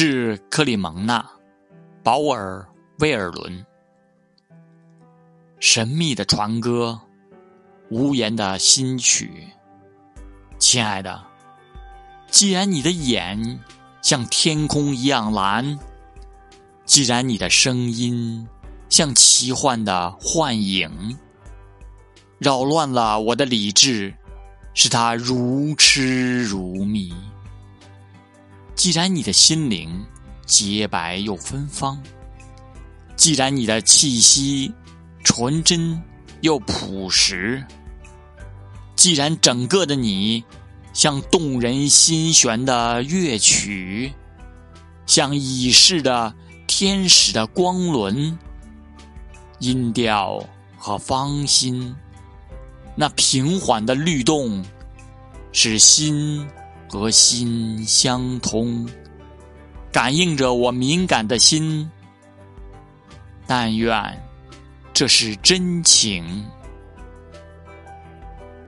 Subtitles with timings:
[0.00, 1.20] 致克里蒙娜·
[2.04, 2.64] 保尔
[3.00, 3.66] 威尔伦。
[5.58, 7.00] 神秘的船歌，
[7.90, 9.48] 无言的新曲。
[10.56, 11.20] 亲爱的，
[12.30, 13.58] 既然你的眼
[14.00, 15.76] 像天空一样蓝，
[16.84, 18.46] 既然你的声音
[18.88, 21.18] 像奇幻的幻影，
[22.38, 24.14] 扰乱了我的理智，
[24.74, 27.12] 使它如痴如迷。
[28.78, 30.06] 既然你的心灵
[30.46, 32.00] 洁白又芬芳，
[33.16, 34.72] 既然你的气息
[35.24, 36.00] 纯真
[36.42, 37.66] 又朴实，
[38.94, 40.44] 既然整个的你
[40.92, 44.12] 像动人心弦的乐曲，
[45.06, 46.32] 像已逝的
[46.68, 48.38] 天使的光轮，
[49.58, 50.40] 音调
[50.76, 51.92] 和芳心，
[52.94, 54.64] 那平缓的律动，
[55.50, 56.46] 使心。
[56.88, 58.88] 和心相通，
[59.92, 61.90] 感应着我敏感的心。
[63.46, 63.94] 但愿
[64.92, 66.44] 这是真情。